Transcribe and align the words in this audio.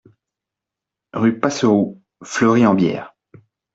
Rue 1.13 1.39
Passeroux, 1.39 2.01
Fleury-en-Bière 2.23 3.13